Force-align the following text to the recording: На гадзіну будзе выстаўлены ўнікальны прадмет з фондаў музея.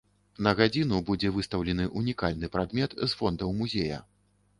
На 0.45 0.51
гадзіну 0.59 1.01
будзе 1.09 1.29
выстаўлены 1.35 1.85
ўнікальны 1.99 2.49
прадмет 2.55 2.97
з 3.05 3.21
фондаў 3.21 3.53
музея. 3.61 4.01